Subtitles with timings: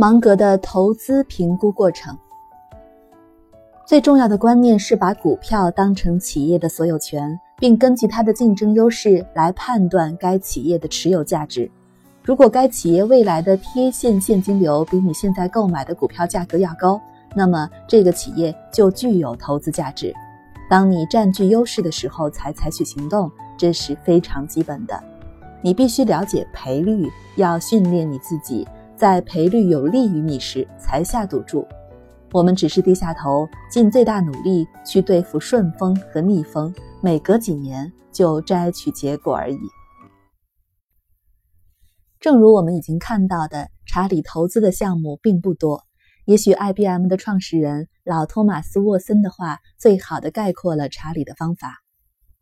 [0.00, 2.16] 芒格的投资评估过程，
[3.84, 11.68] 最重要的观念是把股票当成企业的所有权，并根据它的竞争优势来判断该企业的持有价值。
[12.22, 17.00] 如果该企业未来的贴现现金流比你现在购买的股票价格要高，
[17.34, 20.14] 那么这个企业就具有投资价值。
[20.70, 25.02] 当你占据优势的时候才采取行动，这是非常基本的。
[25.60, 28.64] 你必须了解赔率，要训练你自己。
[28.98, 31.64] 在赔率有利于你时才下赌注，
[32.32, 39.58] 我们只是低下头，尽最大努力去对付顺风和逆风，每隔几年就摘取结果而已。
[42.18, 45.84] 正如我们已经看到的，查理投资的项目并不多。
[46.24, 51.76] 也许 IBM 的创始人老托马斯沃森的话，最好的概括了查理的方法。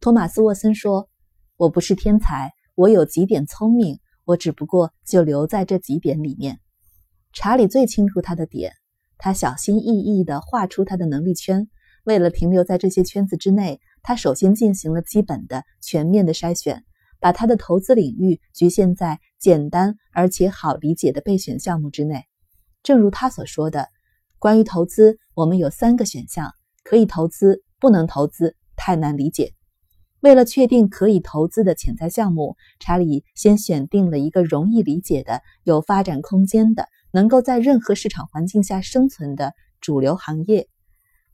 [0.00, 1.08] 托马斯沃森说
[1.56, 6.60] ：“我不是天才，我有几点聪明。”我只不过就留在这几点里面。
[7.32, 8.72] 查理最清楚他的点，
[9.18, 11.68] 他小心翼翼地画出他的能力圈。
[12.04, 16.84] 为了停留在这些圈子之内，他首先进行了基本的、全面的筛选，
[17.20, 22.24] 把他的投资领域局限在简单而且好理解的备选项目之内。
[22.82, 23.88] 正如他所说的
[24.40, 26.50] ：“关于投资，我们有三个选项：
[26.82, 29.54] 可以投资，不能投资，太难理解。”
[30.22, 40.68] 为了确定可以投资的潜在项目，查理先选定了一个容易理解的、有发展空间的、能够在任何市场环境下生存的主流行业。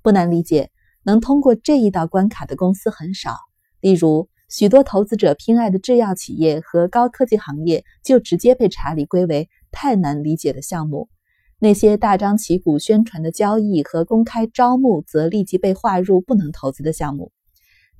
[0.00, 0.70] 不难理解，
[1.04, 3.36] 能通过这一道关卡的公司很少。
[3.82, 11.10] 例如，许多投资者偏爱的制药企业和高科技行业就直接被查理归为太难理解的项目。
[11.58, 17.32] 那些大张旗鼓宣传的交易和公开招募则立即被划入不能投资的项目。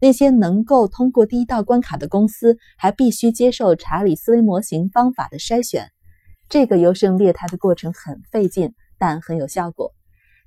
[0.00, 5.90] 那些能够通过第一道关卡的公司，还必须接受查理思维模型方法的筛选。
[6.48, 9.92] 这个优胜劣汰的过程很费劲，但很有效果。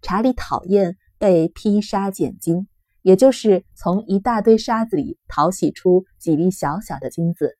[0.01, 2.67] 查理讨厌被劈沙拣金，
[3.03, 7.57] 也就是从一大堆沙子里淘洗出几粒小小的金子。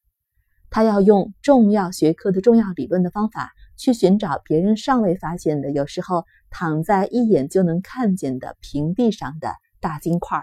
[0.70, 10.42] 他要用重要学科的重要理论的方法，去寻找别人尚未发现的，有时候躺在一眼就能看见的平地上的大金块。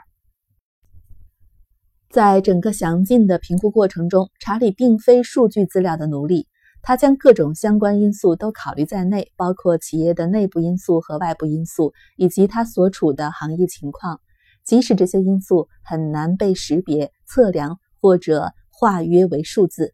[2.11, 6.49] 在整个详尽的评估过程中，查理并非数据资料的奴隶，
[6.81, 14.23] 他将各种相关因素都考虑在内，包括企业的内部因素和外部因素，以及他所处的行业情况，
[14.65, 19.93] 即使这些因素很难被识别、测量或者化约为数字。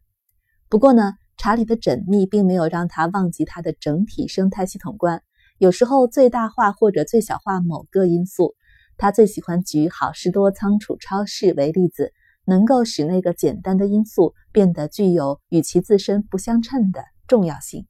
[0.69, 5.21] 不过呢，查理的缜密并没有让他忘记他的整体生态系统观，
[5.57, 8.55] 有时候最大化或者最小化某个因素。
[8.97, 12.13] 他最喜欢举好事多仓储超市为例子，
[12.45, 17.85] 能够使那个简单的因素变得具有与其自身不相称的重要性。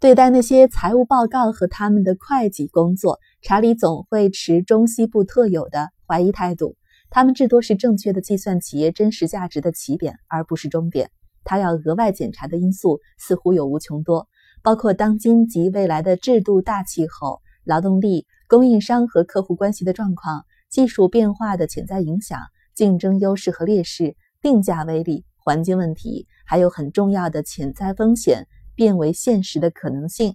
[0.00, 6.76] 对待那些财务报告和他们的会计工作，查理总会持中西部特有的怀疑态度。
[7.10, 11.10] 他们至多是正确的计算企业真实价值的起点，而不是终点。
[11.42, 14.28] 他要额外检查的因素似乎有无穷多，
[14.62, 18.26] 包括当今及未来的制度大气候、劳动力。
[18.48, 22.40] 供应商和客户关系的状况、技术变化的潜在影响、
[22.74, 30.34] 竞争优势和劣势、定价威力、环境问题，还有很重要的潜在风险变为现实的可能性。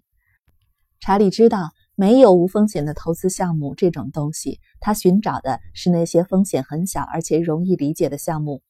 [1.00, 8.62] 查理知道没有无风险的投资项目这种东西，他寻找的是那些风险很小而且容易理解的项目。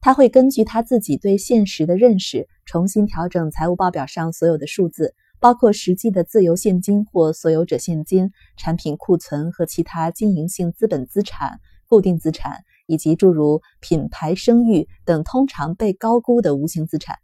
[0.00, 5.14] 他会根据他自己对现实的认识，重新调整财务报表上所有的数字。
[5.40, 17.16] 包括实际的自由现金或所有者现金、产品库存和其他经营性资本资产、固定资产，以及诸如品牌声誉等通常被高估的无形资产。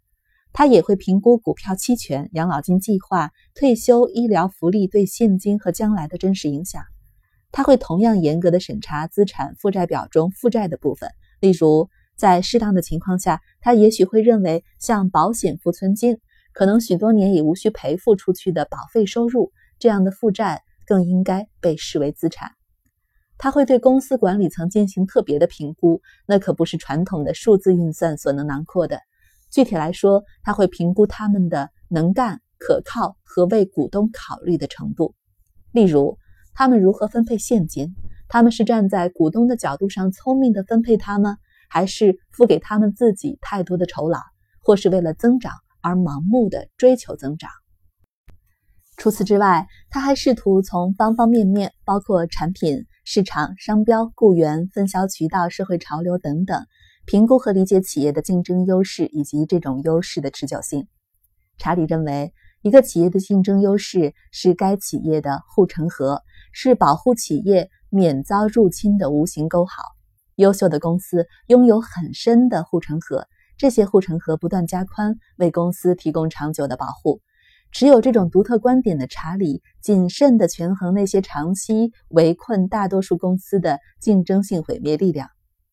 [0.53, 6.83] 他也会评估股票期权、养老金计划、退休医疗福利对现金和将来的真实影响。
[7.51, 11.09] 他会同样严格的审查资产负债表中负债的部分，
[11.39, 16.19] 例如，在适当的情况下，他也许会认为像保险浮存金。
[16.53, 22.51] 可能许多年也无需赔付出去的保费收入，这样的负债更应该被视为资产。
[23.37, 28.99] 他会对公司管理层进行特别的评估，那可不是传统的数字运算所能囊括的。
[29.49, 35.13] 具体来说，他会评估他们的能干、可靠和为股东考虑的程度。
[35.71, 36.17] 例如，
[36.53, 37.93] 他们如何分配现金？
[38.29, 41.37] 他们是站在股东的角度上聪明的分配它吗？
[41.69, 44.19] 还是付给他们自己太多的酬劳，
[44.61, 45.53] 或是为了增长？
[45.83, 47.51] 而盲目的追求增长。
[48.95, 56.65] 除此之外，他还试图从方方面面，包括产品、市场、商标、雇员、分销渠道、社会潮流等等，
[57.05, 60.87] 评估和理解企业的竞争优势以及这种优势的持久性。
[61.57, 66.21] 查理认为，一个企业的竞争优势是该企业的护城河，
[66.53, 69.73] 是保护企业免遭入侵的无形沟壕。
[70.35, 73.27] 优秀的公司拥有很深的护城河，
[73.57, 77.21] 这些护城河不断加宽，为公司提供长久的保护。
[77.71, 85.29] 持有这种独特观点的查理，谨慎地权衡那些长期围困大多数公司的竞争性毁灭力量。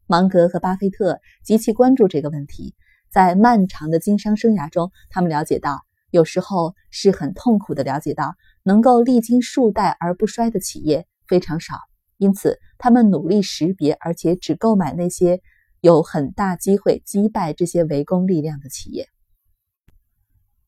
[0.07, 2.75] 芒格和巴菲特极其关注这个问题，
[3.13, 5.81] 在漫长的经商生涯中，他们了解到。
[6.11, 8.35] 有时候是很痛苦的，了解到
[8.65, 11.75] 能够历经数代而不衰的企业非常少，
[12.17, 15.41] 因此他们努力识别，而且只购买那些
[15.81, 19.09] 有很大机会击败这些围攻力量的企业。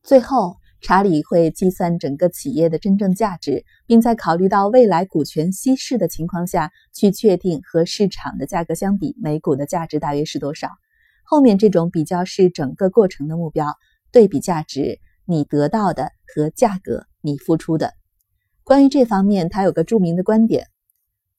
[0.02, 10.68] 最后，查理会计算整个企业的真正价值，并在考虑到未来股权稀释的情况下去确定和市场的价格相比每股的价值大约是多少。
[11.24, 13.74] 后面这种比较是整个过程的目标，
[14.10, 14.98] 对比价值。
[15.24, 17.92] 你得到的和价格你付出的，
[18.64, 20.66] 关于这方面，他有个著名的观点：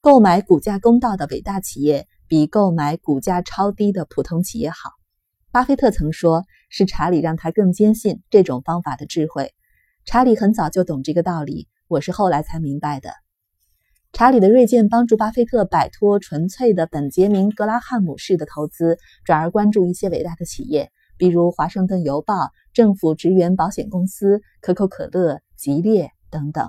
[0.00, 4.90] 购买股价公道的伟大企业，比购买股价超低的普通企业好。
[5.52, 9.54] 巴菲特曾说，是查理让他更坚信这种方法的智慧。
[10.04, 13.10] 查理很早就懂这个道理，我是后来才明白的。
[14.12, 20.90] 查理的锐见帮助巴菲特摆脱纯粹的本杰明·格拉汉姆式的投资，转而关注一些伟大的企业。
[21.16, 22.34] 比如《华盛顿邮报》、
[22.72, 26.68] 政府职员保险公司、可口可乐、吉列等等。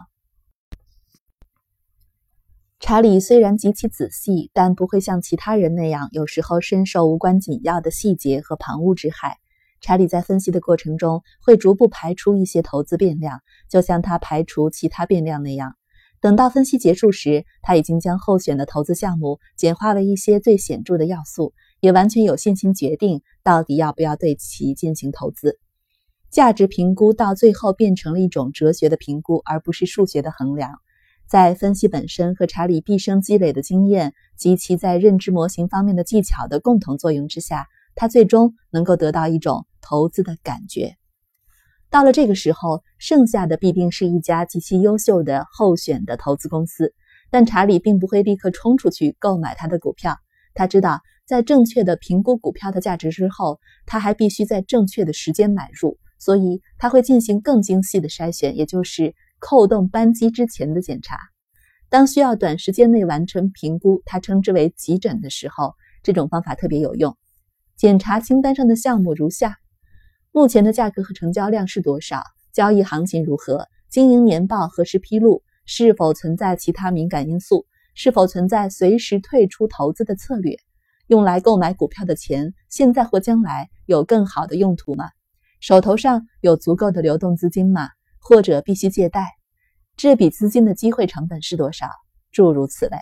[2.87, 9.39] 查理虽然极其仔细，但不会像其他人那样，有时候深受无关紧要的细节和旁骛之害。
[9.81, 13.39] 查理在分析的过程中，会逐步排除一些投资变量，
[13.71, 15.73] 就像他排除其他变量那样。
[16.21, 21.55] 等到分析结束时，他已经将候选的投资项目简化为一些最显著的要素。
[21.79, 25.57] 也完全有信心决定到底要不要对其进行投资。
[26.29, 30.69] 价值评估到最后变成了一种哲学的评估，而不是数学的衡量。
[31.27, 40.95] 在分析本身和查理毕生积累的经验及其在认知模型方面的技巧的共同作用之下，他最终能够得到一种投资的感觉。
[41.89, 46.93] 到了这个时候，剩下的必定是一家极其优秀的候选的投资公司。
[47.31, 50.15] 但查理并不会立刻冲出去购买他的股票，
[50.53, 51.01] 他知道。
[51.25, 59.15] 在正确的评估股票的价值之后，他还必须在正确的时间买入，所以他会进行更精细的筛选，也就是
[59.47, 61.19] 扣动扳机之前的检查。
[61.87, 67.15] 当需要短时间内完成评估，他称之为急诊的时候，这种方法特别有用。
[67.75, 69.57] 检查清单上的项目如下：
[70.31, 72.23] 目前的价格和成交量是多少？
[72.53, 73.67] 交易行情如何？
[73.87, 75.43] 经营年报何时披露？
[75.67, 77.67] 是否存在其他敏感因素？
[77.93, 80.57] 是否存在随时退出投资的策略？
[81.05, 85.11] 用来购买股票的钱，现在或将来有更好的用途吗？
[85.59, 87.89] 手头上有足够的流动资金吗？
[88.19, 89.34] 或者必须借贷？
[89.97, 91.87] 这笔资金的机会成本是多少？
[92.33, 92.97] 诸如此类。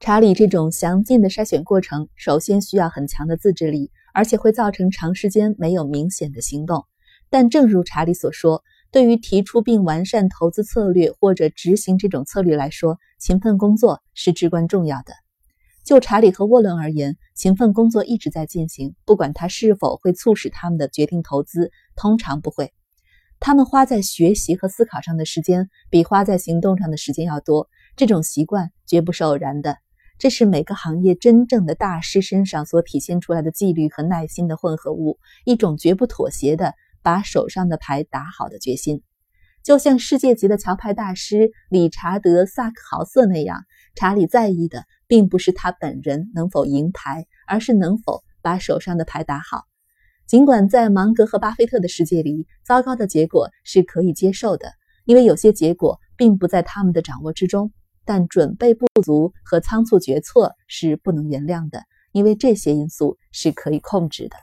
[0.00, 6.84] 查理这种详尽的筛选过程，首先需要很强的自制力，而且会造成长时间没有明显的行动。
[7.30, 15.12] 但正如查理所说，对于提出并完善投资策略或者执行这种策略来说，勤奋工作是至关重要的。
[15.84, 22.72] 就查理和沃伦而言，勤奋工作一直在进行，不管他是否会促使他们的决定投资，通常不会。
[23.40, 29.78] 他们花在学习和思考上的时间比花在行动上的时间要多，这种习惯绝不是偶然的，
[30.18, 39.02] 这是每个行业真正的大师身上所体现出来的纪律和耐心的混合物，一种绝不妥协的把手上的牌打好的决心。
[39.62, 43.64] 就像世界级的桥牌大师理查德·萨克豪瑟那样，
[43.94, 44.84] 查理在意的。
[45.08, 49.62] 并不是他本人能否赢牌，而是能否把手上的牌打好。
[50.28, 54.70] 尽管在芒格和巴菲特的世界里，糟糕的结果是可以接受的，
[55.06, 57.72] 因为有些结果并不在他们的掌握之中。
[58.04, 61.82] 但准备不足和仓促决策是不能原谅的，
[62.12, 64.36] 因为这些因素是可以控制的。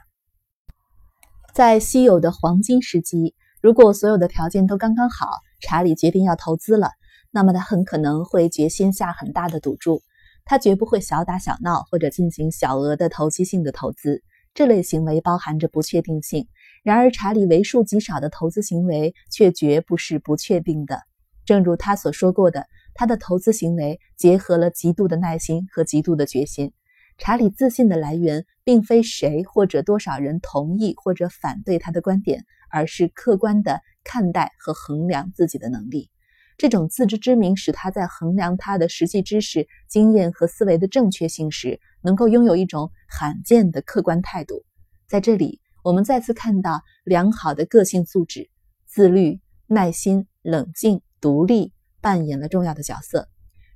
[1.54, 5.28] 在稀有的黄金时机，如果所有的条件都刚刚好，
[5.62, 6.90] 查理决定要投资了，
[7.32, 10.02] 那么他很可能会决心下很大的赌注。
[10.46, 14.22] 他绝不会小打小闹或者进行小额的投机性的投资，
[14.56, 16.48] 这类行为包含着不确定性。
[16.82, 21.02] 然而，查理为数极少的投资行为却绝不是不确定的。
[21.46, 26.72] 正如他所说过的，他的投资行为结合了极度的耐心和极度的决心。
[27.18, 36.10] 查理自信的来源并非谁或者多少人同意或者反对他的观点，而是客观的看待和衡量自己的能力。
[36.58, 44.64] 这种自知之明使他在衡量他的实际知识、经验和思维的正确性时，能够拥有一种罕见的客观态度。
[45.08, 48.50] 在这里，我们再次看到良好的个性素质、
[48.86, 53.28] 自律、耐心、冷静、独立扮演了重要的角色。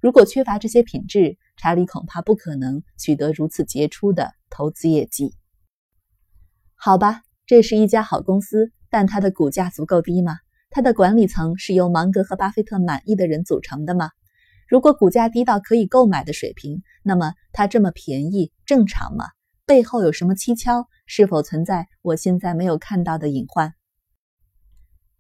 [0.02, 5.36] 如果缺乏这些品质，查理恐怕不可能取得如此杰出的投资业绩。
[6.76, 10.38] 好吧，这是一家好公司，但它的股价足够低吗？
[10.72, 14.12] 它的管理层是由芒格和巴菲特满意的人组成的吗？
[14.68, 19.26] 如果股价低到可以购买的水平，那么它这么便宜正常吗？
[19.66, 20.86] 背后有什么蹊跷？
[21.08, 23.74] 是否存在我现在没有看到的隐患？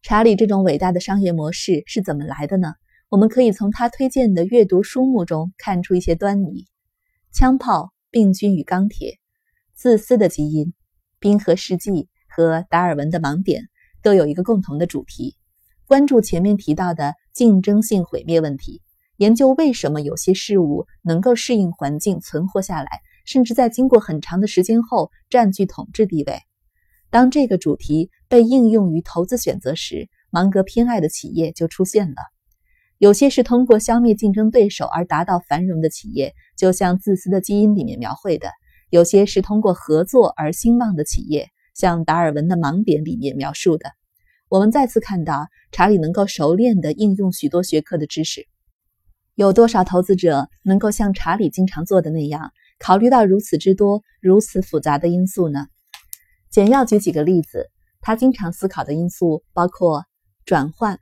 [0.03, 2.75] 查理这种伟大的商业模式是怎么来的呢？
[3.09, 6.67] 我们可以从他推荐的阅读书目中看出一些端倪。
[7.33, 9.17] 枪炮、病菌与钢铁、
[9.73, 10.75] 自私的基因、
[11.19, 13.67] 冰河世纪和达尔文的盲点
[14.03, 15.35] 都有一个共同的主题：
[15.89, 18.83] 关注前面提到的竞争性毁灭问题，
[19.17, 22.87] 研究为什么有些事物能够适应环境存活下来，
[23.25, 26.41] 甚至在经过很长的时间后占据统治地位。
[27.09, 32.17] 当这个主题被应用于投资选择时，芒格偏爱的企业就出现了。
[32.99, 38.49] 有些是通过消灭竞争对手而达到繁荣的企业，就像《自私的基因》里面描绘的；
[38.91, 43.89] 有些是通过合作而兴旺的企业，像达尔文的盲点里面描述的。
[44.49, 48.47] 我们再次看到查理能够熟练地应用许多学科的知识。
[49.35, 55.67] 有多少投资者能够像查理经常做的那样，考虑到如此之多、如此复杂的因素呢？
[56.49, 57.69] 简要举几个例子，
[58.01, 60.05] 他经常思考的因素包括
[60.45, 60.99] 转换。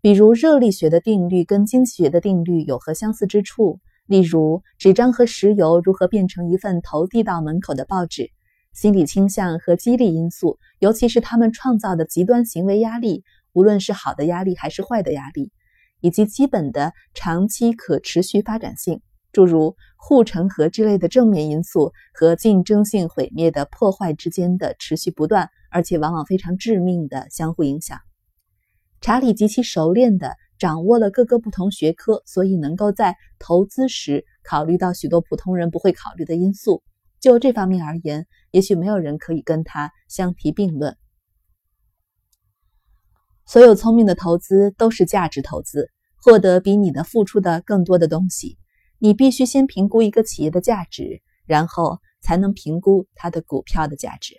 [0.00, 3.78] 比如热力学的定律跟经济学的定律有何相似之处？
[4.06, 8.32] 例如纸张和石油如何变成一份投递到门口的报纸？
[8.72, 15.50] 心理倾向和激励因素，尤其是他们创造的极端行为压力，无论是好的压力还是坏的压力，
[16.00, 19.00] 以及基本的长期可持续发展性，
[19.32, 27.98] 诸如护城河之类的正面因素和竞争性毁灭的破坏之间的持续不断，而且往往非常致命的相互影响。
[29.00, 36.82] 查理极其熟练地掌握了各个不同学科，所以能够在投资时考虑到许多普通人不会考虑的因素。
[37.20, 40.96] 就这方面而言，也许没有人可以跟他相提并论。
[43.44, 48.58] 所有聪明的投资都是价值投资，获得比你的付出的更多的东西。
[48.98, 54.34] 你必须先评估一个企业的价值，然后才能评估它的股票的价值。